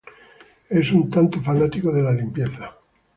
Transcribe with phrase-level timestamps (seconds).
[0.67, 2.75] Es un "tanto" fanático de la limpieza.